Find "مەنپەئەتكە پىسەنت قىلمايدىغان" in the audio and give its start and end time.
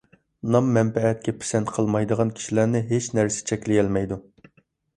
0.77-2.33